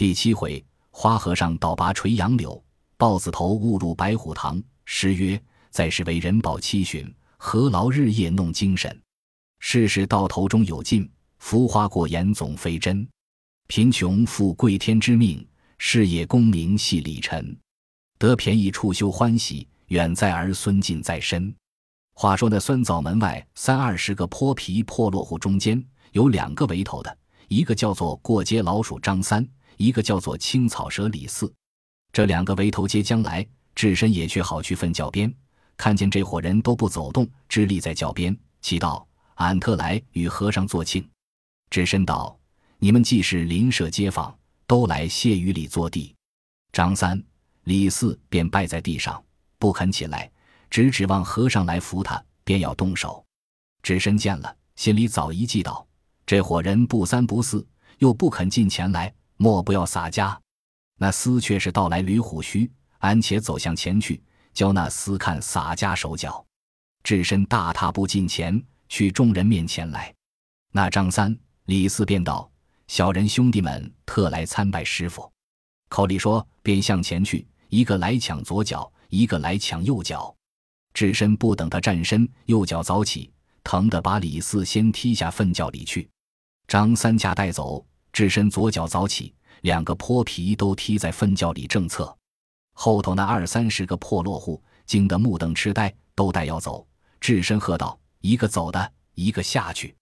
[0.00, 2.64] 第七回，花和尚倒拔垂杨柳，
[2.96, 4.58] 豹子头误入白虎堂。
[4.86, 5.38] 诗曰
[5.68, 8.98] ：“在世为人保七旬，何劳日夜弄精神？
[9.58, 11.06] 世事到头终有尽，
[11.40, 13.06] 浮华过眼总非真。
[13.66, 17.54] 贫穷负贵天之命，事业功名系里尘。
[18.18, 21.54] 得便宜处修欢喜，远在儿孙近在身。”
[22.16, 29.46] 话说那酸枣门外三二十个泼皮破落户中间，有两个围头的，一个叫做过街老鼠张三，
[29.80, 31.50] 一个叫做青草蛇李四。
[32.12, 33.46] 这两个围头街将来。
[33.72, 35.32] 智深也却好去粪窖边，
[35.74, 39.06] 看见这伙人都不走动，只立在窖边，祈道
[39.36, 41.08] ：“俺特来与和尚作庆。”
[41.70, 42.38] 智深道
[42.78, 46.14] ：“你们既是邻舍街坊，都来谢雨里坐地。”
[46.74, 47.22] 张三、
[47.64, 49.22] 李四便拜在地上，
[49.58, 50.30] 不肯起来，
[50.68, 53.24] 只指望和尚来扶他，便要动手。
[53.82, 55.86] 智深见了，心里早一计道：
[56.26, 57.66] 这伙人不三不四，
[57.98, 60.38] 又不肯进前来，莫不要洒家。
[60.98, 62.70] 那厮却是倒来捋虎须。
[62.98, 66.44] 安且走向前去，教那厮看洒家手脚。
[67.02, 70.14] 智深大踏步近前去，众人面前来。
[70.70, 71.34] 那张三、
[71.64, 72.50] 李四便道
[72.88, 75.32] ：“小人兄弟们特来参拜师傅。”
[75.88, 80.36] 口里说，便向前去，一个来抢左脚，一个来抢右脚。
[80.92, 83.32] 智深不等他站身，右脚早起，
[83.64, 86.06] 疼得把李四先踢下粪窖里去。
[86.68, 92.16] 张三架带走，智深左脚早起，两个泼皮都踢在粪窖里正侧。
[92.72, 96.86] 后头那二三十个破落户惊得目瞪痴呆，都待要走。
[97.20, 99.94] 智深喝道：“一个走的，一个下去；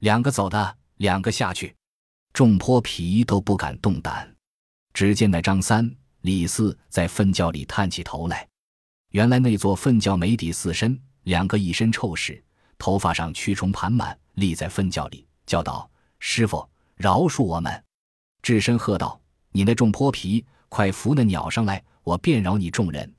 [0.00, 1.74] 两个走的，两个下去。”
[2.34, 4.34] 众泼皮都不敢动胆。
[4.92, 5.90] 只见那张三、
[6.22, 8.46] 李四在粪窖里探起头来。
[9.10, 12.42] 原来那座粪窖没底四深，两个一身臭屎，
[12.76, 17.84] 头发上蛆虫盘满，立在粪窖里，叫道：“师傅，饶恕我们！”
[18.42, 19.20] 智深喝道
[19.52, 23.12] ：“你那众泼皮，快扶那鸟上来！”我便饶你众人，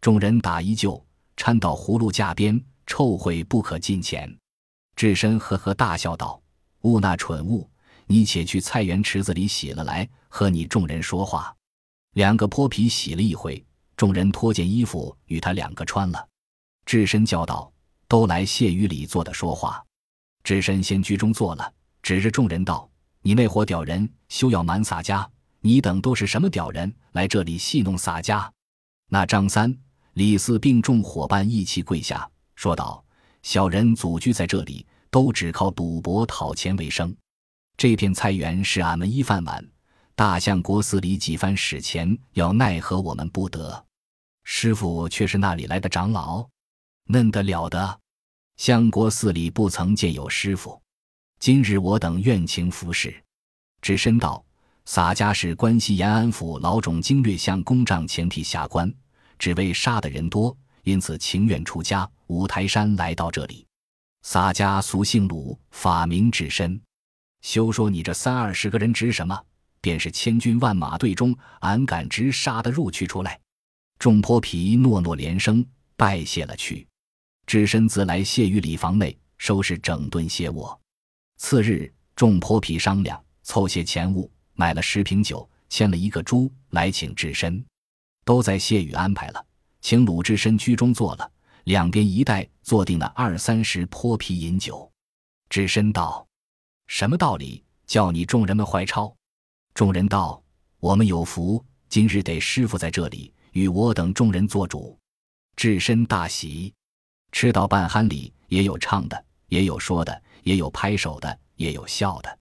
[0.00, 1.04] 众人打一救，
[1.36, 4.34] 搀到葫芦架边，臭秽不可近前。
[4.96, 6.40] 智深呵呵大笑道
[6.80, 7.68] ：“物那蠢物，
[8.06, 11.54] 你且去菜园池子里洗了来，和你众人说话。”
[12.16, 13.62] 两个泼皮洗了一回，
[13.98, 16.26] 众人脱件衣服与他两个穿了。
[16.86, 17.70] 智深叫道
[18.08, 19.84] ：“都来谢雨里坐的说话。”
[20.42, 21.70] 智深先居中坐了，
[22.02, 22.88] 指着众人道
[23.22, 25.28] ：“你那伙屌人，休要瞒洒家。”
[25.64, 28.52] 你等都是什么屌人，来这里戏弄洒家？
[29.08, 29.72] 那张三、
[30.14, 33.04] 李四并众伙伴一起跪下，说道
[33.44, 37.14] ：“小人祖居在这里，都只靠赌博讨钱为生。
[37.76, 39.64] 这片菜园是俺们一饭碗，
[40.16, 43.86] 大相国寺里几番使钱，要奈何我们不得。
[44.42, 46.44] 师傅却是那里来的长老，
[47.04, 48.00] 嫩得了的？
[48.56, 50.81] 相国寺里不曾见有师傅，
[51.42, 53.12] 今日我等愿情服侍。”
[53.82, 54.44] 只身道。
[54.84, 58.92] 洒家是关西延安府老种经略相公帐前替下官，
[59.40, 62.08] 只为杀的人多，因此情愿出家。
[62.28, 63.66] 五台山来到这里。
[64.22, 66.80] 洒家俗姓鲁，法名智深。
[67.40, 69.36] 休说你这三二十个人值什么，
[69.80, 73.40] 便是千军万马队中，俺敢直杀得入去出来。
[73.98, 75.66] 众泼皮诺诺连声，
[75.96, 76.86] 拜谢了去。
[77.46, 80.81] 智深自来谢于礼房内，收拾整顿歇卧。
[81.42, 84.30] 次日，众泼皮商量，凑些钱物。
[84.54, 87.62] 买了十瓶酒，牵了一个猪来请智深，
[88.24, 89.44] 都在谢雨安排了，
[89.80, 91.28] 请鲁智深居中坐了，
[91.64, 94.88] 两边一带坐定了二三十泼皮饮酒。
[95.50, 96.24] 智深道
[96.86, 97.64] ：“什么道理？
[97.88, 99.12] 叫你众人们怀抄？”
[99.74, 100.40] 众人道
[100.78, 104.96] ：“我们有福，今日得师傅在这里，与我等众人做主。”
[105.56, 106.72] 智深大喜，
[107.32, 112.38] 吃到半酣里，也有唱的，也有说的，也有拍手的，也有笑的，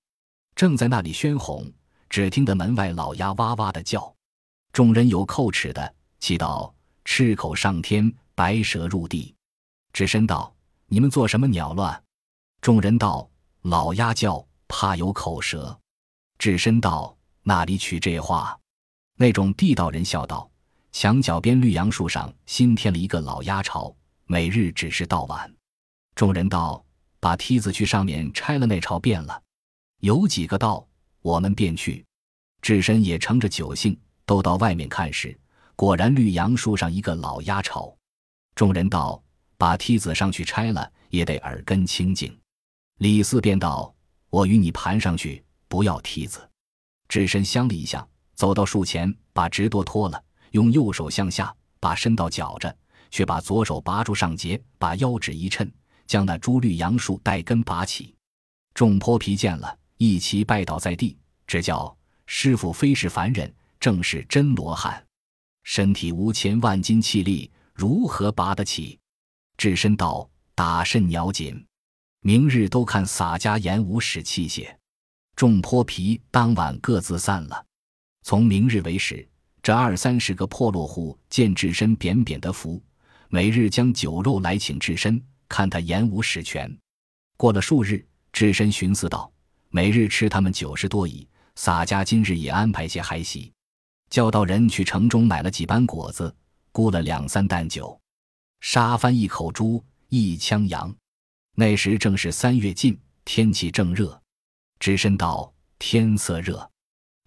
[0.56, 1.72] 正在那里喧哄。
[2.10, 4.14] 只听得门外老鸭哇哇的叫，
[4.74, 6.70] 众人有叩齿的，祈祷
[7.06, 9.34] 赤口上天，白蛇入地。
[9.94, 10.54] 智深道
[10.88, 12.04] ：“你们做什么鸟乱？”
[12.60, 13.30] 众人道
[13.64, 15.80] ：“老鸭叫，怕有口舌。”
[16.38, 18.60] 智深道：“那里取这话？”
[19.16, 20.52] 那种地道人笑道
[20.92, 23.96] ：“墙角边绿杨树上新添了一个老鸭巢，
[24.26, 25.50] 每日只是到晚。”
[26.14, 26.84] 众人道
[27.22, 29.42] ：“把梯子去上面拆了那巢变了。”
[30.04, 30.86] 有几个道。
[31.24, 32.04] 我们便去，
[32.64, 33.96] 智深也乘着酒兴，
[34.26, 35.40] 都到外面看时，
[35.76, 37.96] 果然绿杨树上一个老鸦巢。
[38.56, 39.22] 众人道
[39.56, 42.36] ：“把梯子上去拆了，也得耳根清净。”
[42.98, 43.94] 李四便道
[44.32, 46.50] ：“我与你盘上去，不要梯子。”
[47.08, 48.04] 智深相了一下，
[48.34, 50.24] 走到树前，把直舵脱了，
[50.54, 52.76] 用右手向下，把身道绞着，
[53.12, 55.70] 却把左手拔住上节，把腰指一抻，
[56.12, 58.14] 将那株绿杨树带根拔起。
[58.74, 59.78] 众泼皮见了。
[59.96, 61.16] 一齐拜倒在地，
[61.48, 65.02] 只叫师傅非是凡人，正是真罗汉，
[65.64, 69.00] 身体无千万斤气力，如何拔得起？
[69.56, 71.66] 智深道：“打甚鸟紧，
[72.22, 74.76] 明日都看洒家演武使器械。”
[75.38, 77.66] 众泼皮当晚各自散了。
[78.24, 79.26] 从明日为始，
[79.64, 82.84] 这二三十个破落户见智深扁扁的福，
[83.30, 86.74] 每日将酒肉来请智深，看他言无实权。
[87.36, 89.30] 过了数日，智深寻思道
[89.70, 93.52] ：“每日吃他们九十多矣，洒家今日也安排些孩席，
[94.10, 96.34] 叫道人去城中买了几班果子，
[96.72, 98.00] 雇了两三担酒。”
[98.62, 100.96] 杀翻一口猪，一枪羊。
[101.56, 104.18] 那时正是三月尽，天气正热。
[104.80, 106.72] 只身道天色热，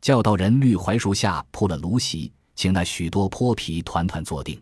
[0.01, 4.59] 叫道人绿槐树下铺了芦席，请那许多泼皮团团坐定。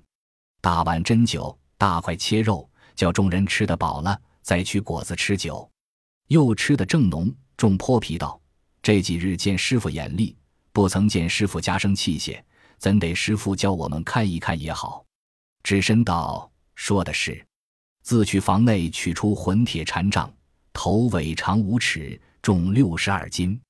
[0.61, 2.69] 大碗斟酒，大块切肉，
[3.03, 5.69] 叫众人吃得饱了，再取果子吃酒。
[6.29, 7.35] 又吃得正浓。
[7.57, 8.41] 众泼皮道：
[8.81, 10.37] 这几日见师傅眼力，
[10.73, 12.41] 不曾见师傅加生器械，
[12.79, 15.05] 怎得师傅教我们看一看也好？
[15.65, 16.49] 只身道。
[16.77, 17.45] 说的是，
[18.05, 20.33] 自去房内取出混铁禅杖，
[20.73, 23.61] 头尾长五尺，重六十二斤。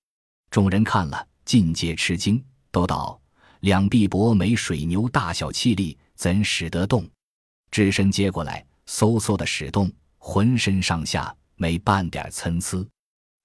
[0.50, 3.19] 众人看了，尽皆吃惊，都道：
[3.61, 7.08] 两臂膊没水牛大小气力，怎使得动？
[7.70, 12.86] 智深接过来，嗖嗖的使动，浑身上下没半点参差。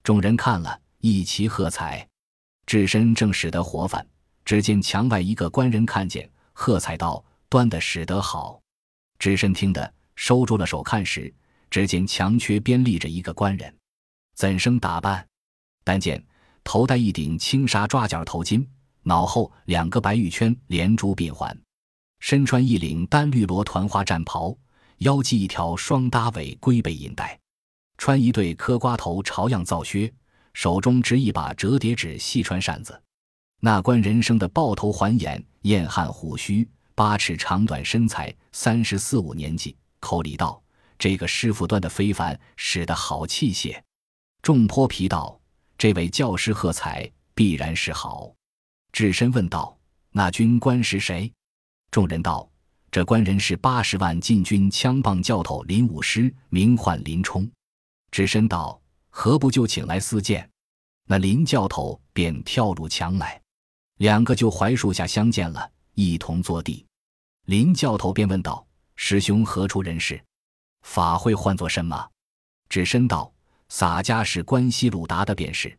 [0.02, 2.06] 众人看了，一齐喝彩。
[2.66, 4.06] 智深正使得活泛，
[4.44, 8.60] 只见墙外一个官人看见，喝彩道：“端的使得好。”
[9.18, 11.32] 只身听得收住了手看时，
[11.70, 13.74] 只见墙缺边立着一个官人，
[14.34, 15.26] 怎生打扮？
[15.82, 16.22] 但见
[16.62, 18.64] 头戴一顶青纱抓角头巾，
[19.02, 21.58] 脑后两个白玉圈连珠鬓环，
[22.20, 24.54] 身穿一领单绿罗团花战袍，
[24.98, 27.38] 腰系一条双搭尾龟背银带，
[27.96, 30.12] 穿一对磕瓜头朝样皂靴，
[30.54, 33.00] 手中执一把折叠纸细穿扇子。
[33.60, 36.68] 那官人生的豹头环眼，燕汉虎须。
[36.94, 40.60] 八尺长短身材，三十四五年纪，口里道
[40.98, 43.80] ：“这个师傅端的非凡，使得好器械。”
[44.42, 45.40] 众泼皮道
[45.78, 48.34] ：“这位教师喝彩，必然是好。”
[48.90, 49.78] 智深问道
[50.10, 51.32] ：“那军官是谁？”
[51.92, 52.50] 众人道
[52.90, 57.50] ：“这官人是八十万禁军枪棒教头林武师，名唤林冲。”
[58.10, 58.80] 智深道
[59.10, 60.48] ：“何不就请来私见？”
[61.04, 63.40] 那林教头便跳入墙来，
[63.98, 66.84] 两个就槐树下相见了，一同坐地。
[67.46, 70.22] 林教头便问道：“师兄何处人士？
[70.82, 72.08] 法会唤作什么？”
[72.68, 73.32] 只身道
[73.70, 75.74] ：“洒家是关西鲁达的便是，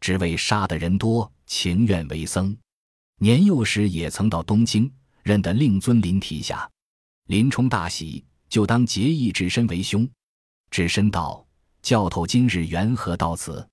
[0.00, 2.56] 只为杀的人多，情愿为僧。
[3.18, 4.90] 年幼时也曾到东京，
[5.22, 6.68] 认得令尊林提下。”
[7.28, 10.08] 林冲大喜，就当结义只身为兄。
[10.70, 11.46] 只身道
[11.82, 13.66] ：“教头今日缘何到此？”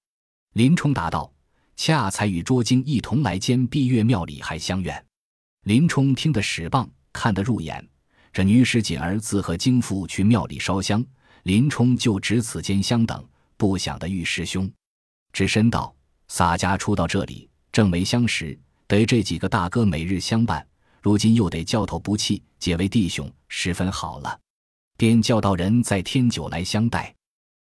[0.53, 1.31] 林冲答道
[1.75, 5.05] ：“恰才与捉精一同来监碧月庙里还相怨。”
[5.65, 6.89] 林冲听得使棒。
[7.11, 7.85] 看得入眼，
[8.31, 11.03] 这女使锦儿自和京父去庙里烧香，
[11.43, 14.71] 林冲就只此间相等，不想的遇师兄。
[15.33, 15.93] 只身道
[16.27, 18.57] 洒家初到这里，正没相识，
[18.87, 20.65] 得这几个大哥每日相伴，
[21.01, 24.39] 如今又得教头不弃，结为弟兄，十分好了。
[24.97, 27.15] 便叫道人再添酒来相待。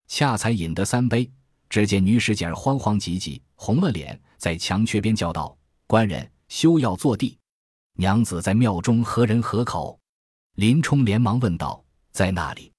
[0.07, 1.29] 恰才饮得三杯，
[1.69, 5.57] 只见女使姐儿慌慌急急，红了脸，在墙缺边叫道
[5.89, 7.37] ：“官人休要坐地。”
[7.99, 9.99] 娘子在庙中何人何口？
[10.57, 11.83] 林冲连忙问道
[12.13, 12.71] ：“在那里？”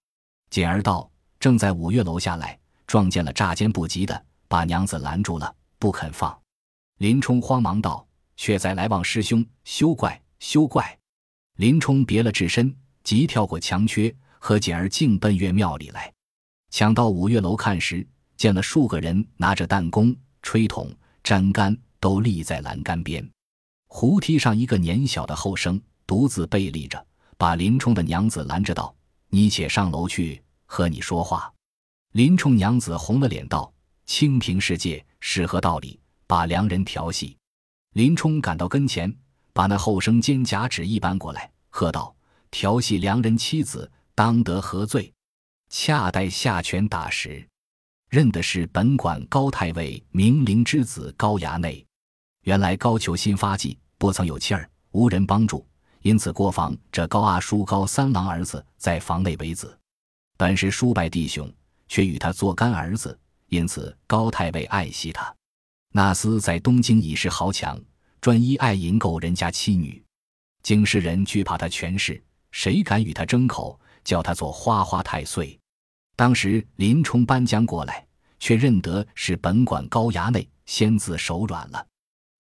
[0.50, 6.38] 锦儿道：“正在五岳楼下来，撞见了诈奸不及的，把娘子拦住了，不肯放。”
[7.00, 10.96] 林冲慌忙道：“却在来往师兄，休怪休怪！”
[11.58, 12.74] 林冲别了智身，
[13.04, 16.14] 急跳过墙缺，和锦儿径奔岳庙里来。
[16.70, 23.28] 抢到五岳楼看时，见了数个人拿着弹弓、吹筒、粘杆，都立在栏杆边。
[23.88, 27.04] 湖梯上，一个年小的后生独自背立着，
[27.38, 28.96] 把林冲的娘子拦着道
[29.30, 31.52] ：“你且上楼去，和你说话。”
[32.14, 33.74] 林冲娘子红了脸道
[34.06, 36.00] ：“清平世界是何道理？
[36.28, 37.36] 把良人调戏。”
[37.94, 39.16] 林冲赶到跟前，
[39.56, 42.14] 把那后生肩胛指一搬过来，喝道
[42.52, 45.14] ：“调戏良人妻子，当得何罪？”
[45.72, 47.48] 恰待下拳打时，
[48.10, 51.86] 认的是本馆高太尉明灵之子高衙内。
[52.42, 53.80] 原来高俅新发迹。
[53.98, 55.66] 不曾有妻儿，无人帮助，
[56.02, 56.76] 因此过房。
[56.92, 59.80] 这高阿叔高三郎儿子在房内为子，
[60.36, 61.50] 本是叔伯弟兄，
[61.88, 65.34] 却与他做干儿子，因此高太尉爱惜他。
[65.94, 67.82] 那厮在东京已是豪强，
[68.26, 70.04] 专一爱淫购人家妻女。
[70.64, 73.80] 京师人惧怕他权势，谁敢与他争口？
[74.04, 75.60] 叫他做花花太岁。
[76.16, 78.04] 当时林冲搬将过来，
[78.40, 81.86] 却认得是本馆高衙内，先自手软了。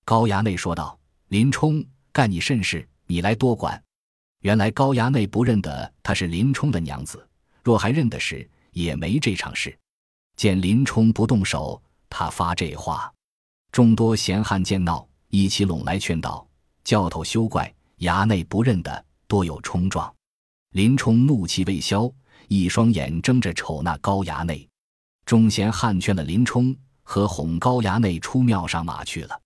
[0.05, 0.97] 高衙内说道
[1.29, 2.89] ：“林冲干你甚事？
[3.05, 3.79] 你来多管。”
[4.41, 7.29] 原来高衙内不认得他是林冲的娘子，
[7.61, 9.77] 若还认得时，也没这场事。
[10.35, 13.13] 见林冲不动手，他发这话。
[13.71, 16.47] 众多闲汉见闹，一起拢来劝道
[16.85, 20.13] ：“教头休怪，衙内不认的，多有冲撞。”
[20.71, 22.09] 林冲怒气未消，
[22.47, 24.65] 一双眼睁着瞅那高衙内。
[25.25, 26.73] 众贤汉劝了林冲，
[27.03, 29.37] 和哄高衙内出庙上马去了。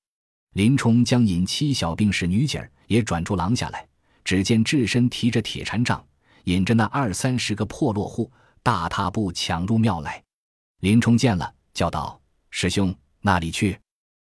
[0.53, 3.87] 林冲将引妻小病侍女警儿也转出廊下来，
[4.23, 6.05] 只见智深提着铁禅杖，
[6.43, 8.31] 引着那二三十个破落户，
[8.61, 10.23] 大踏步抢入庙来。
[10.81, 13.79] 林冲见了，叫道：“师兄，那里去？”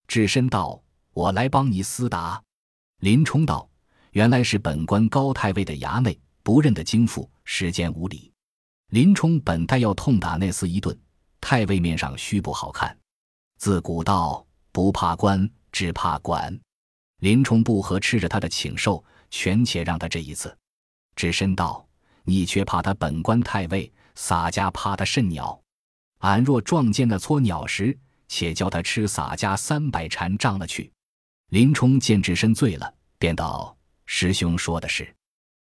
[0.06, 0.80] 智深道
[1.18, 2.40] ：“我来帮你厮打。”
[3.02, 3.68] 林冲道
[4.12, 8.32] ：“原来是本官高太尉的衙内，不认得京父，时间无礼。”
[8.90, 10.96] 林冲本待要痛打那厮一顿。
[11.40, 12.96] 太尉面上须不好看，
[13.58, 16.56] 自古道不怕官，只怕管。
[17.20, 20.56] 林冲不和吃着他的请受，权且让他这一次。
[21.16, 21.84] 只身道
[22.22, 25.60] ：“你却怕他本官太尉，洒家怕他甚鸟？
[26.18, 27.96] 俺若撞见那撮鸟时，
[28.28, 30.92] 且叫他吃洒家三百禅杖了去。”
[31.48, 33.74] 林冲见智深醉了，便道
[34.04, 35.14] ：“师兄说的是。”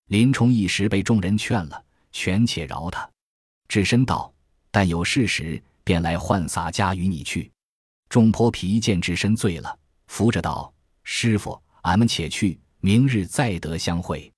[0.09, 3.09] 林冲一时被众人劝了，权且饶他。
[3.67, 4.31] 智深道。
[4.73, 7.51] 但有事时，便来唤洒家与你去。
[8.07, 10.73] 众泼皮见智深醉了，扶着道
[11.03, 14.31] ：“师傅，俺们且去，明日再得相会。”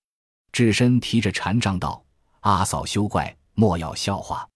[0.52, 2.04] 智深提着禅杖道
[2.42, 4.50] ：“阿嫂休怪，莫要笑话。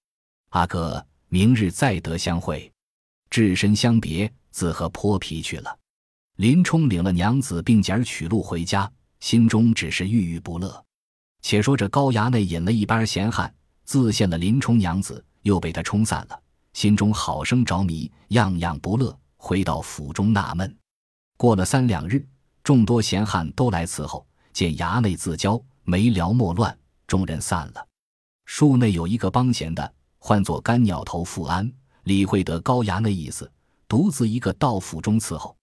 [0.50, 2.72] 阿哥，明日再得相会。”
[3.29, 5.77] 智深相别，自和泼皮去了。
[6.38, 8.89] 林冲领了娘子并儿取路回家，
[9.20, 10.84] 心中只是郁郁不乐。
[11.41, 13.53] 且说这高衙内引了一班闲汉，
[13.84, 15.24] 自献了林冲娘子。
[15.44, 16.38] 又被他冲散了，
[16.74, 19.17] 心中好生着迷，样样不乐。
[19.38, 20.77] 回到府中纳闷。
[21.38, 22.27] 过了三两日，
[22.63, 26.77] 众多闲汉都来伺候，见衙内自交，没聊莫乱，
[27.08, 27.88] 众人散了。
[28.46, 31.72] 树内有一个帮闲的，唤作干鸟头富安，
[32.03, 33.50] 理会得高衙内意思，
[33.88, 35.57] 独自一个到府中伺候。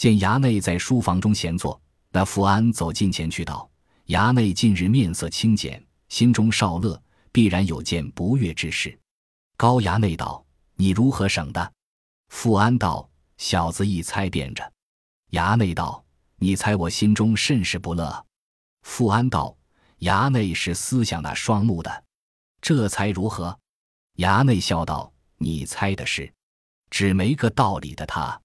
[0.00, 1.78] 见衙内在书房中闲坐，
[2.08, 3.70] 那富安走近前去道
[4.08, 6.98] ：“衙内近日面色清简，心中少乐，
[7.30, 8.98] 必然有件不悦之事。”
[9.58, 10.42] 高衙内道
[10.74, 11.70] ：“你如何省的？”
[12.32, 14.72] 富安道：“小子一猜便着。”
[15.32, 16.02] 衙内道
[16.40, 18.24] ：“你猜我心中甚是不乐。”
[18.80, 19.54] 富安道
[20.00, 22.04] ：“衙内是思想那双目的，
[22.62, 23.54] 这才如何？”
[24.16, 26.32] 衙内笑道：“你猜的是，
[26.88, 28.40] 只没个道理的他。”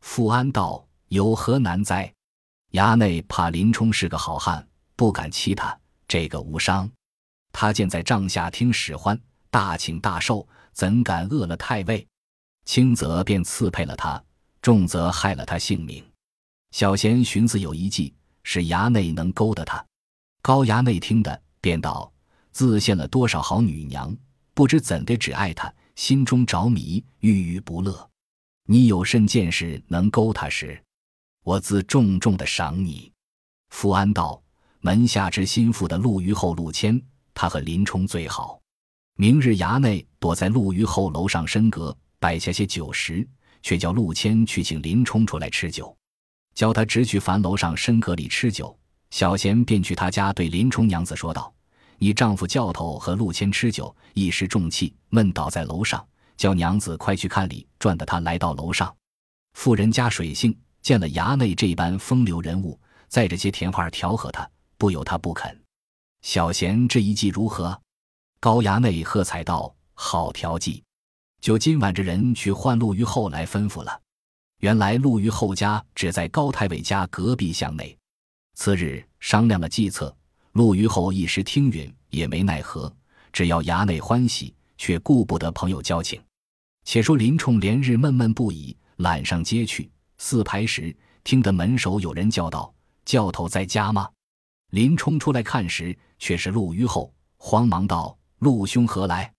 [0.00, 2.10] 富安道：“有何难哉？”
[2.72, 4.66] 衙内怕林冲是个好汉，
[4.96, 5.78] 不敢欺他，
[6.08, 6.90] 这个无伤。
[7.52, 9.18] 他见在帐下听使唤。
[9.50, 12.08] 大请大受，怎敢恶了太尉？
[12.64, 14.24] 轻则便刺配了他，
[14.62, 16.02] 重则害了他性命。
[16.70, 19.84] 小贤寻思有一计，使衙内能勾搭他。
[20.40, 22.10] 高衙内听得，便道
[22.50, 24.16] ：“自献了多少好女娘，
[24.54, 28.08] 不知怎的只爱他，心中着迷，郁郁不乐。
[28.64, 30.82] 你有甚见识能勾他时，
[31.42, 33.10] 我自重重的赏你。”
[33.70, 34.42] 富安道
[34.80, 37.00] ：“门下之心腹的陆虞后陆谦，
[37.32, 38.60] 他和林冲最好。”
[39.16, 43.28] 明日衙内躲在陆虞后楼上深阁，摆下些酒食，
[43.62, 45.94] 却叫陆谦去请林冲出来吃酒，
[46.54, 48.76] 叫他直去樊楼上深阁里吃酒。
[49.10, 51.52] 小贤便去他家对林冲娘子说道
[51.98, 56.02] ：“你丈夫教头和陆谦吃酒，一时中气，闷倒在楼上，
[56.38, 58.94] 叫娘子快去看礼。”转得他来到楼上，
[59.52, 65.56] 妇人家水性，见了衙内这般风流人物，载着些甜话调和他，不由他不肯。
[66.22, 67.80] 小贤这一计如何？
[68.40, 70.82] 高衙内喝彩道：“好调剂，
[71.40, 74.00] 就今晚这人去唤陆虞后来吩咐了。
[74.58, 77.96] 原来陆虞后家只在高太尉家隔壁巷内。
[78.54, 80.14] 次日商量了计策，
[80.52, 82.92] 陆虞后一时听允，也没奈何，
[83.32, 86.20] 只要衙内欢喜，却顾不得朋友交情。
[86.84, 89.88] 且说林冲连日闷闷不已，揽上街去。
[90.24, 92.72] 四排时，听得门首有人叫道
[93.04, 94.08] ：‘教头在家吗？’
[94.70, 98.16] 林冲出来看时，却是陆虞后，慌忙道。
[98.38, 99.34] 陆兄何来？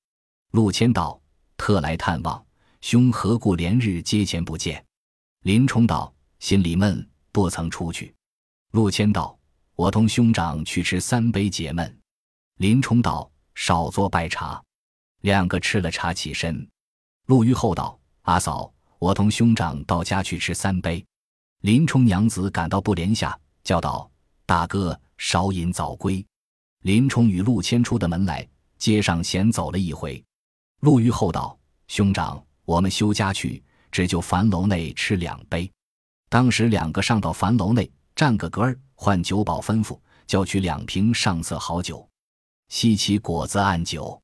[0.52, 1.18] 陆谦道
[1.56, 2.46] ：“特来探望
[2.82, 4.86] 兄，何故连日接前不见？”
[5.44, 8.14] 林冲道：“心里闷，不曾出去。”
[8.72, 9.40] 陆谦道
[9.76, 11.98] ：“我同兄长去吃三杯解闷。”
[12.60, 14.62] 林冲道：“少做拜茶。”
[15.24, 16.68] 两个吃了茶起身。
[17.28, 18.70] 陆虞后道：“阿嫂，
[19.04, 21.06] 我同兄长到家去吃三杯。”
[21.60, 24.10] 林冲娘子赶到布帘下，叫道
[24.48, 26.26] ：“大哥，少饮早归。”
[26.84, 28.48] 林冲与陆谦出的门来。
[28.78, 30.22] 街上闲走了一回，
[30.82, 31.58] 陆虞后道
[31.88, 35.70] ：“兄长，我们休家去，只就樊楼内吃两杯。”
[36.30, 42.06] 当时两个上到樊楼内，占个格儿，换酒保吩咐，叫取两瓶上色好酒，
[42.68, 44.22] 吸起果子按酒。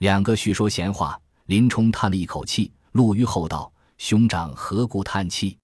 [0.00, 2.72] 两个叙说闲话，林冲叹了一口气。
[2.92, 5.58] 陆虞后道：“兄长何故叹气？”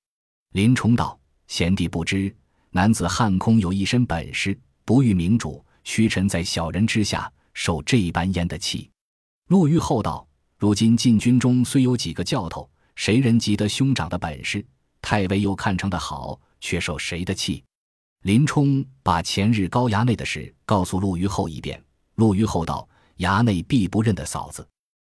[0.52, 1.18] 林冲道
[1.49, 2.34] ：“贤弟不知，
[2.70, 8.90] 男子汉空有一身本事，不遇明主，屈臣在小人之下，受这般烟的气。”
[9.49, 10.26] 陆虞后道
[10.58, 14.64] ：“如今禁军中虽有几个教头，谁人及得兄长的本事？
[15.02, 17.64] 太尉又看成的好，却受谁的气？”
[18.22, 21.82] 林冲把前日高衙内的事告诉陆虞后一遍。
[22.14, 22.88] 陆虞后道。
[23.20, 24.66] 衙内必不认得嫂子，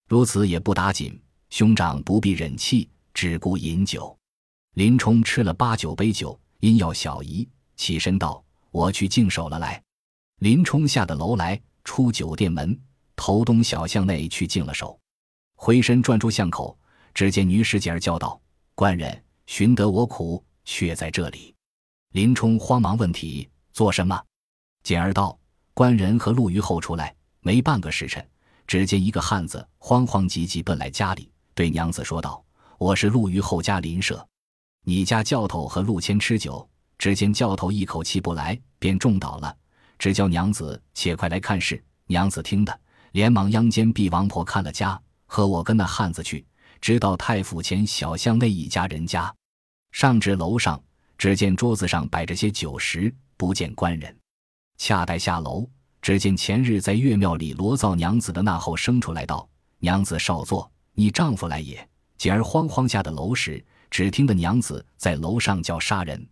[0.08, 1.16] 如此也不打紧。
[1.50, 4.16] 兄长不必忍气，只顾饮酒。
[4.74, 9.82] 林冲吃了八九杯酒，因要小姨，起身道：“我去净手了。”来，
[10.38, 12.78] 林冲下的楼来，出酒店门，
[13.14, 14.98] 头东小巷内去净了手，
[15.56, 16.78] 回身转出巷口，
[17.12, 18.40] 只见女使姐儿叫道
[18.74, 21.54] ：“官人，寻得我苦，却在这里。”
[22.12, 24.22] 林冲慌忙问题：“做什么？”
[24.82, 25.38] 简儿道
[25.74, 27.14] ：“官人和陆虞后出来。”
[27.44, 28.24] 没半个时辰，
[28.68, 32.40] 只见一个汉子慌慌急急奔来家里，对娘子说道
[32.82, 34.26] ：“我是陆虞后家邻舍，
[34.82, 39.56] 你家教头和陆谦吃酒，只见教头一口气不来，便中倒了，
[40.00, 42.80] 只叫娘子且快来看事。”娘子听的，
[43.12, 46.44] 连忙央间婢王婆看了家，和我跟那汉子去，
[46.80, 49.32] 直到太府前小巷内一家人家，
[49.92, 50.82] 上至楼上，
[51.16, 54.12] 只见桌子上摆着些酒食，不见官人，
[54.76, 55.64] 恰待下楼。
[56.00, 59.48] 只见前日在岳庙里罗造娘子的那后生出来道
[59.78, 61.88] ：“娘子少坐，你丈夫来也。”
[62.22, 63.60] 简儿慌慌下的楼时，
[63.90, 66.24] 只听得娘子在楼上叫杀人，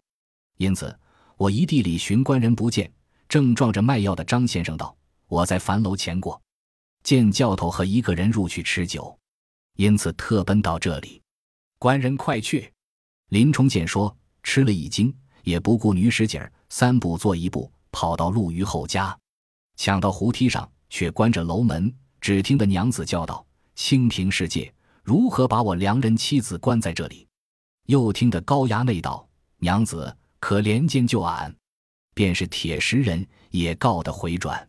[0.56, 0.96] 因此
[1.36, 2.88] 我一地里寻官人不见，
[3.28, 6.40] 正撞着卖药的张先生道：“我在樊楼前过，
[7.02, 9.18] 见教头和一个人入去吃酒，
[9.78, 11.20] 因此特奔到这里。”
[11.80, 12.72] 官人快去！
[13.30, 19.18] 林冲见说，吃了一惊，也不顾女使姐儿，三步做一步，跑到陆虞后家。
[19.74, 21.92] 抢到胡梯上，却关着楼门。
[22.20, 27.26] 只听得娘子叫道：“清平世界，如何把我良人妻子关在这里？”
[27.86, 31.54] 又听得高衙内道：“娘子可怜间救俺。”
[32.14, 34.68] 便是铁石人也告得回转。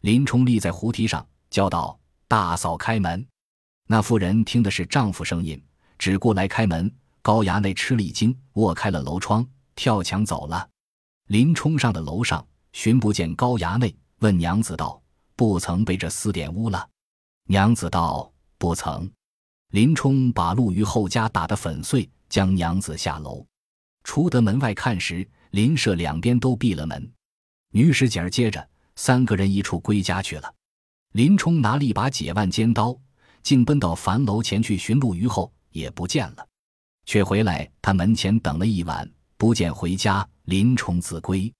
[0.00, 3.26] 林冲立在胡梯上，叫道：“大嫂开门！”
[3.86, 5.62] 那妇人听的是丈夫声音，
[5.98, 6.92] 只顾来开门。
[7.22, 10.68] 高衙内吃了一惊，握开了楼窗，跳墙走了。
[11.26, 13.94] 林冲上的楼上，寻不见高衙内。
[14.20, 15.02] 问娘子道
[15.34, 16.88] ：“不曾被这厮点污了？”
[17.48, 19.10] 娘子道：“不曾。”
[19.72, 23.44] 林冲把陆虞后家打得粉碎，将娘子下楼，
[24.04, 27.12] 出得门外看时，邻舍两边都闭了门。
[27.72, 30.54] 女使姐儿接着三个人一处归家去了。
[31.12, 32.96] 林冲拿了一把解腕尖刀，
[33.42, 36.46] 竟奔到樊楼前去寻陆虞后，也不见了，
[37.04, 40.26] 却回来他门前等了一晚，不见回家。
[40.44, 41.52] 林冲自归，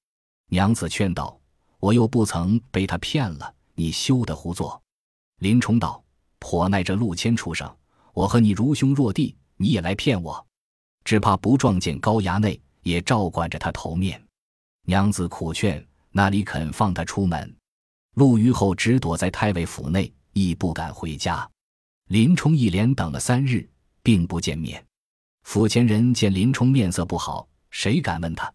[0.49, 1.39] 娘子劝道。
[1.81, 4.81] 我又不曾被他骗了，你休得胡作。
[5.41, 6.03] 林冲道
[6.39, 7.71] ：“颇耐这陆谦出生，
[8.17, 10.47] 我和你如兄若弟，你也来骗我，
[11.05, 14.19] 只怕不撞见高衙内，也照管着他头面。”
[14.89, 17.55] 娘子苦劝，哪里肯放他出门？
[18.15, 21.47] 陆虞后只躲在太尉府内，亦不敢回家。
[22.09, 23.69] 林冲一连等了三日，
[24.03, 24.83] 并不见面。
[25.43, 28.51] 府前人见林冲面色不好，谁敢问他？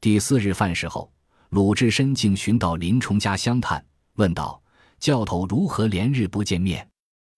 [0.00, 1.08] 第四日饭时后。
[1.50, 4.60] 鲁智深竟寻到林冲家相探，问道
[4.98, 6.86] ：“教头如何连日不见面？”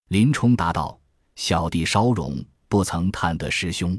[0.08, 0.98] 林冲答道
[1.38, 3.98] ：“小弟稍冗，不曾探得师兄。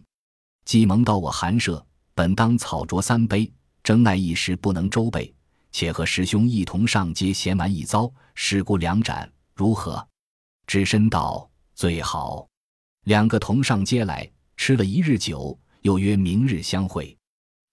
[0.65, 3.49] 既蒙到我寒舍，本当草酌三杯，
[3.81, 5.33] 争奈一时不能周备，
[5.71, 10.05] 且和师兄一同上街闲玩一遭，事故两盏，如何？”
[10.67, 12.45] 智深道：“最好。”
[13.07, 17.17] 两个同上街来，吃了一日酒，又约明日相会。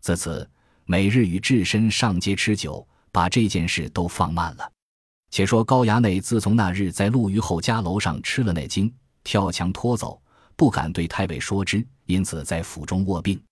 [0.00, 0.48] 自此。
[0.84, 4.72] 每日与智深上街吃酒，把这件事都放慢了。
[5.28, 8.94] 且说高衙内自从那日在陆虞后家楼上吃了那惊，
[9.26, 10.22] 跳墙拖走，
[10.54, 13.42] 不敢对太尉说之，因此在府中卧病。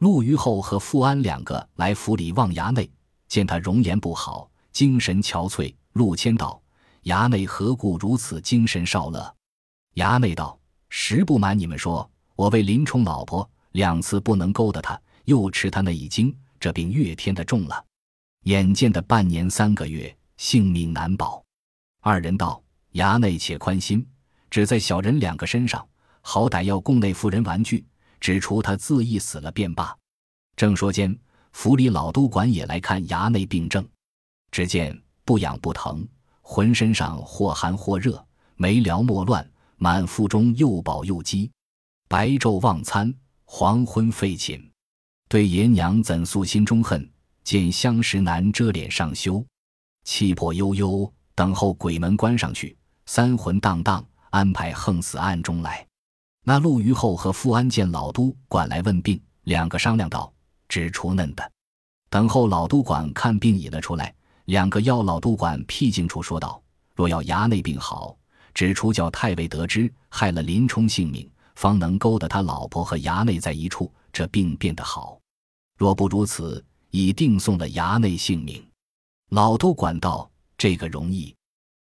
[0.00, 2.90] 陆虞后和富安两个来府里望衙内，
[3.28, 5.72] 见他容颜不好，精神憔悴。
[5.92, 6.60] 陆谦道
[7.04, 9.32] ：“衙内何故如此精神少乐？”
[9.94, 10.58] 衙内道
[10.90, 17.84] ：“实不瞒你们说，我为林冲老婆两次不能勾搭他，又吃他那一惊。”这病越添的重了，
[18.42, 21.44] 眼见的半年三个月，性命难保。
[22.00, 22.60] 二人道
[22.94, 24.04] ：“衙内且宽心，
[24.52, 25.82] 只在小人两个身上，
[26.20, 27.82] 好歹要供那妇人玩具，
[28.20, 29.96] 只除他自缢死了便罢。”
[30.54, 31.18] 正说间，
[31.52, 33.82] 府里老督管也来看衙内病症，
[34.50, 36.06] 只见不痒不疼，
[36.42, 38.22] 浑身上或寒或热，
[38.56, 41.50] 没聊莫乱，满腹中又饱又饥，
[42.06, 43.10] 白昼忘餐，
[43.46, 44.62] 黄昏废寝。
[45.30, 47.10] 对爷娘怎诉心中恨？
[47.42, 49.42] 见相识难遮脸上羞，
[50.04, 52.76] 气魄悠悠，等候鬼门关上去。
[53.06, 55.86] 三魂荡荡，安排横死暗中来。
[56.44, 60.30] 那陆虞后和富安见老都管来问病，两个商量道
[60.68, 61.52] ：“只除嫩的。”
[62.10, 64.12] 等候老都管看病引了出来，
[64.46, 66.62] 两个要老都管僻静处说道
[66.94, 68.16] ：“若要衙内病好，
[68.52, 75.18] 只除叫太尉得知，害了林冲性命，方能勾得他老婆和衙内在一处，这病变得好。
[75.78, 76.62] 若不如此。”
[76.94, 78.62] 已定送了衙内性命，
[79.30, 81.34] 老都管道：“这个容易。”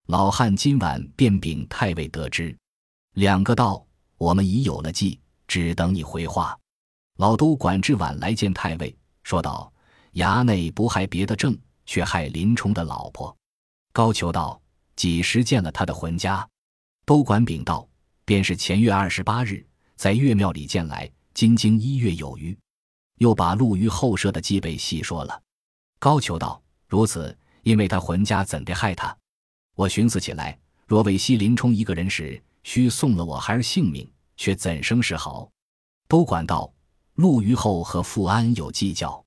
[0.06, 2.56] 老汉今晚便禀太尉得知。
[3.14, 3.84] 两个道
[4.18, 6.58] ：“我们已有了计，只等你回话。”
[7.18, 9.72] 老都管至晚来见太尉，说道
[10.14, 13.34] ：“衙内不害别的正，却害林冲的老婆。”
[13.92, 14.60] 高俅道
[14.96, 16.46] ：“几时见了他的魂家？”
[17.04, 17.86] 都管禀道
[18.24, 19.64] ：“便是前月二十八日，
[19.96, 22.58] 在岳庙里见来，今经一月有余。”
[23.18, 25.40] 又把陆虞后设的计备细说了。
[26.00, 29.16] 高俅道：“如此，因为他浑家怎的害他？
[29.74, 35.50] 我寻思起来，若为惜林冲一个人时，须送了我孩儿性命，却怎生是好？”
[36.08, 36.72] 都管道
[37.16, 39.24] ：“陆虞后和富安有计较。”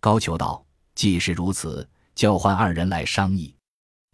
[0.00, 3.54] 高俅道：“既是如此，叫唤二人来商议。”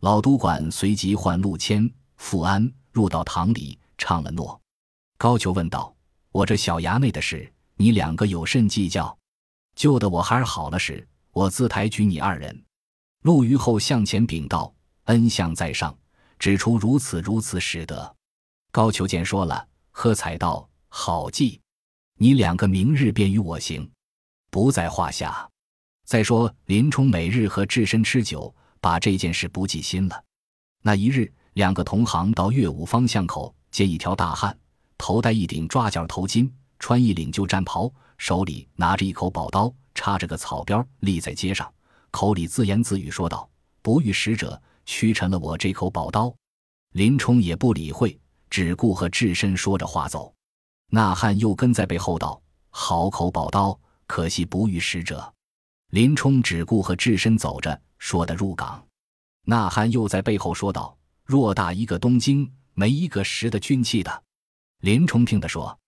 [0.00, 4.60] 老都管随即唤陆谦、富安入到堂里，唱了诺。
[5.16, 5.94] 高俅问道
[6.30, 9.16] ：“我这小衙内的事，你两个有甚计较？”
[9.74, 12.64] 救得我孩儿好了时，我自抬举你二人。
[13.22, 14.72] 陆虞后向前禀道
[15.08, 15.94] ：“恩相在上，
[16.38, 18.16] 指出如此如此使得。”
[18.72, 21.60] 高俅见说了，喝彩道：“好计！
[22.18, 23.88] 你两个明日便与我行，
[24.50, 25.48] 不在话下。
[26.04, 30.24] 再说林冲每日和智深吃酒，把这件事不记心了。
[30.82, 34.56] 那一日，两个同行到岳武方向口，见一条大汉，
[34.96, 37.92] 头戴一顶抓角头巾，穿一领旧战袍。
[38.16, 41.72] 手里拿着一口宝刀，插着个草标，立在街上，
[42.10, 43.48] 口里自言自语说道
[43.80, 46.34] ：“不遇使者，屈臣了我这口宝刀。”
[46.92, 50.32] 林冲也不理会，只顾和智深说着话走。
[50.90, 55.30] 那汉又跟在背后道：“好口宝刀，可惜不遇使者。”
[55.92, 58.82] 林冲只顾和智深走着，说的入港。
[59.44, 60.96] 那汉又在背后说道
[61.28, 64.24] ：“偌大一个东京，没一个识得军器的。”
[64.80, 65.78] 林冲听得说，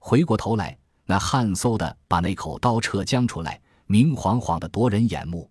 [0.00, 0.76] 回过头来。
[1.06, 5.48] 那汉嗖的把那口刀撤将出来，明晃晃的夺人眼目。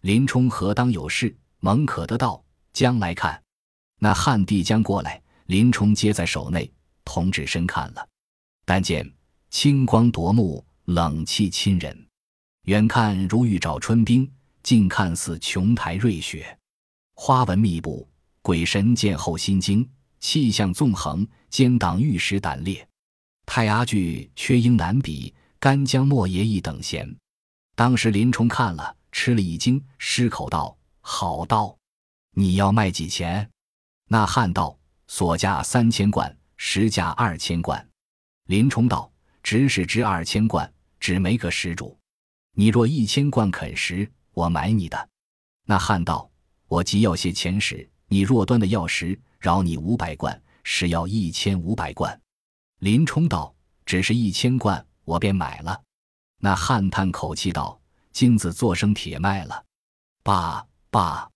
[0.00, 3.42] 林冲何当有事，猛可得道将来看。
[3.98, 6.70] 那汉帝将过来，林冲接在手内，
[7.06, 8.06] 同志身看了，
[8.66, 9.10] 但见
[9.48, 12.06] 青光夺目，冷气侵人。
[12.64, 14.30] 远看如玉爪春冰，
[14.62, 16.54] 近看似琼台瑞雪。
[17.14, 18.06] 花纹密布，
[18.42, 19.82] 鬼神见后心惊；
[20.20, 22.86] 气象纵横，奸党玉石胆裂。
[23.46, 27.16] 太阿巨缺鹰难比，干将莫邪一等闲。
[27.74, 31.76] 当时林冲看了，吃了一惊，失口道：“好刀，
[32.30, 33.50] 你要卖几钱？”
[34.08, 37.86] 那汉道：“所价三千贯，实价二千贯。”
[38.48, 39.12] 林冲道
[39.42, 41.96] ：“只是值二千贯，只没个施主。
[42.56, 45.08] 你若一千贯肯时，我买你的。”
[45.68, 46.30] 那汉道
[46.68, 52.18] ：“我急要些钱时，你若端的要时，饶你五百贯，是要一千五百贯。”
[52.80, 55.82] 林冲道：“只是一千贯，我便买了。”
[56.40, 57.78] 那汉叹口气道
[58.10, 59.64] ：“金子做生铁卖了，
[60.22, 61.28] 罢罢，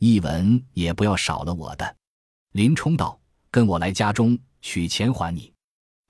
[0.00, 1.96] 一文也不要少了我的。”
[2.50, 3.16] 林冲道
[3.52, 5.52] ：“跟我来家中取钱还你。”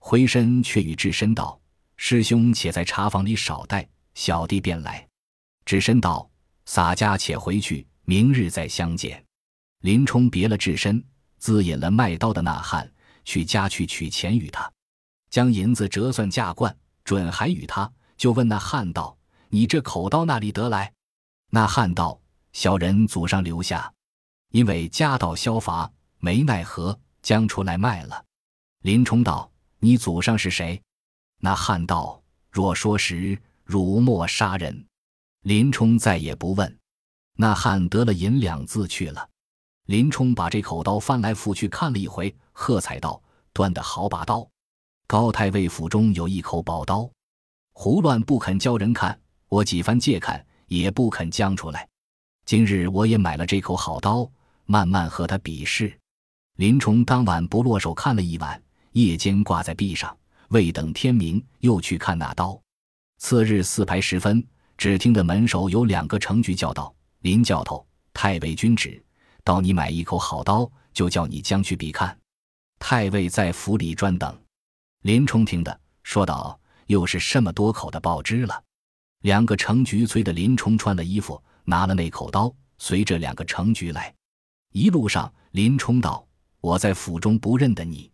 [0.00, 1.61] 回身却与智深道
[1.98, 5.06] ：“师兄且在茶房里少待，小弟便来。”
[5.66, 6.26] 智深道
[6.64, 9.22] ：“洒家且回去，明日再相见。”
[9.85, 11.04] 林冲别了智深，
[11.37, 12.90] 自引了卖刀的那汉
[13.26, 14.72] 去家去取钱与他。
[15.28, 17.92] 将银子折算价贯，准还与他。
[18.16, 19.18] 就问那汉道
[19.50, 20.94] ：“你这口刀哪里得来？”
[21.52, 22.18] 那汉道
[22.57, 23.92] ：“小人祖上留下，
[24.51, 28.25] 因为家道消乏，没奈何，将出来卖了。”
[28.81, 30.81] 林冲道：“你祖上是谁？”
[31.38, 34.87] 那汉道：“若说实，辱没杀人。”
[35.45, 36.79] 林冲再也不问。
[37.37, 39.29] 那汉得了银两，自去了。
[39.85, 44.49] 林冲把这口刀翻来覆去看了一回，喝彩道：“端的好把刀！”
[45.07, 47.07] 高太尉府中有一口宝刀，
[47.75, 51.87] 胡乱不肯教人看，我几番借看也不肯将出来。
[52.46, 54.30] 今日我也买了这口好刀，
[54.66, 55.92] 慢慢和他比试。
[56.59, 60.16] 林冲当晚不落手看了一晚，夜间挂在壁上，
[60.50, 62.56] 未等天明，又去看那刀。
[63.18, 64.46] 次日四排时分，
[64.78, 69.02] 只听得门首有两个程局叫道：“林教头，太尉君旨，
[69.42, 72.16] 到你买一口好刀，就叫你将去比看。”
[72.78, 74.40] 太尉在府里专等。
[75.02, 76.56] 林冲听得，说道
[76.87, 78.62] ：“又是这么多口的报知了。”
[79.22, 84.14] 两个程局催得林冲穿了衣服，拿了那口刀，随着两个成局来。
[84.72, 86.26] 一路上，林冲道
[86.62, 88.11] ：“我在府中不认得你。”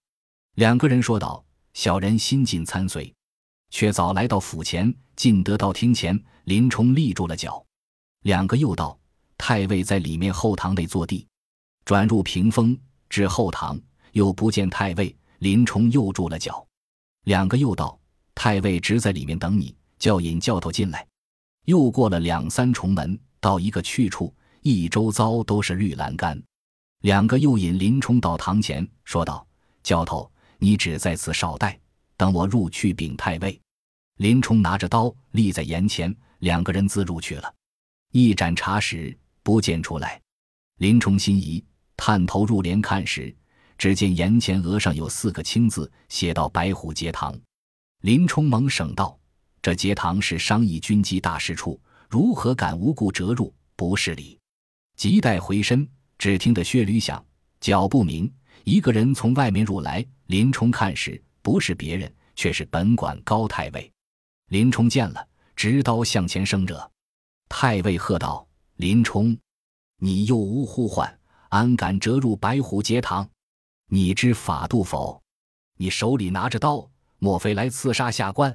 [0.57, 3.12] 两个人说道：“小人新进参随。”
[3.71, 7.65] 却早来到府前，进得到厅前，林冲立住了脚。
[8.23, 8.99] 两个又道
[9.38, 11.27] ：“太尉在里面后堂内坐地。”
[11.85, 13.81] 转入屏风，至后堂，
[14.12, 16.65] 又不见太尉，林冲又住了脚。
[17.25, 17.99] 两个又道
[18.35, 21.07] ：“太尉直在里面等你，叫引教头进来。”
[21.67, 26.41] 又过了两三重门，到一个去处，一周遭都是绿栏杆。
[27.01, 29.45] 两个又引林冲到堂前，说道
[29.83, 31.77] ：“教头，你只在此少待，
[32.17, 33.61] 等我入去禀太尉。”
[34.19, 37.53] 林冲拿着刀立在眼前，两个人自入去了。
[38.13, 40.23] 一盏茶时，不见出来。
[40.79, 41.63] 林冲心疑。
[41.97, 43.35] 探头入帘看时，
[43.77, 47.37] 只见檐前额上有四个青字，写到“白虎节堂”。
[48.03, 49.19] 林冲猛省道
[49.61, 51.81] ：“这节堂是商议军机大事处，
[52.12, 53.51] 如何敢无故折入？
[53.75, 54.38] 不是礼。”
[54.96, 57.25] 急待回身，只听得靴履响，
[57.59, 58.31] 脚步鸣，
[58.64, 60.07] 一个人从外面入来。
[60.27, 63.90] 林冲看时，不是别人，却是本馆高太尉。
[64.48, 66.92] 林冲见了，执刀向前生惹。
[67.48, 68.46] 太尉喝道
[68.77, 69.35] ：“林冲，
[69.96, 73.27] 你又无呼唤！”安敢折入白虎节堂？
[73.88, 75.22] 你知法度否？
[75.79, 78.55] 你手里拿着刀，莫非来刺杀下官？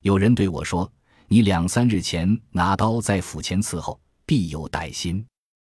[0.00, 0.92] 有人对我说，
[1.30, 5.24] 你两三日前拿刀在府前伺候，必有歹心。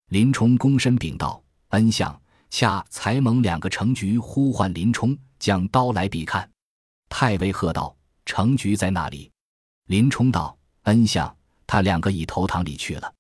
[0.09, 6.49] 林冲躬身禀道：“恩相，恰才蒙两个程局呼唤林冲，将刀来比看。”
[7.11, 9.31] 太尉喝道：“程局在那里？”
[9.89, 11.37] 林冲道：“恩相，
[11.67, 13.13] 他两个已投堂里去了。”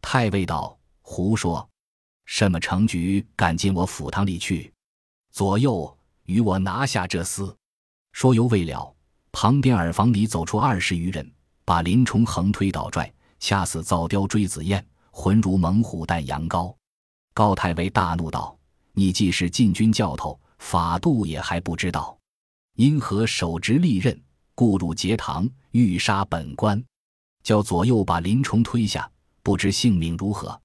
[0.00, 1.68] 太尉道：“胡说！”
[2.26, 4.72] 什么程局敢进我府堂里去？
[5.32, 7.52] 左右与我拿下这厮！
[8.12, 8.94] 说犹未了，
[9.32, 11.28] 旁边耳房里走出二十余人，
[11.64, 16.74] 把林冲横推倒拽，掐死造雕追紫燕，浑如猛虎啖羊羔。
[17.34, 18.56] 高太尉大怒道
[18.92, 22.16] ：“你既是禁军教头，法度也还不知道，
[22.76, 24.20] 因何手执利刃，
[24.54, 26.82] 故入节堂欲杀本官？
[27.42, 29.10] 叫左右把林冲推下，
[29.42, 30.60] 不知性命如何。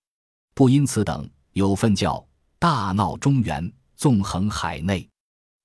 [0.53, 2.23] 不因此等。”有份叫
[2.59, 5.09] 大闹中原，纵横海内，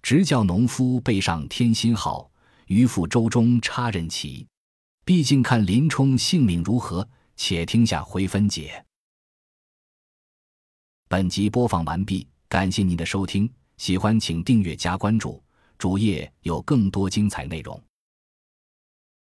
[0.00, 2.30] 直叫农夫背上天心号，
[2.68, 4.48] 渔父舟中插刃旗。
[5.04, 8.84] 毕竟看林冲性命如何，且听下回分解。
[11.08, 15.42] 本集播放完毕，感谢您的收听，喜欢请订阅加关注，
[15.76, 17.82] 主页有更多精彩内容。